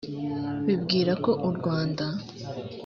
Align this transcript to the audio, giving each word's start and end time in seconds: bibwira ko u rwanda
bibwira 0.65 1.11
ko 1.23 1.31
u 1.49 1.51
rwanda 1.57 2.05